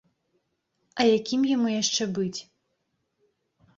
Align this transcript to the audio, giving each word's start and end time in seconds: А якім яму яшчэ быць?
А 0.99 1.07
якім 1.17 1.41
яму 1.55 1.67
яшчэ 1.81 2.03
быць? 2.19 2.39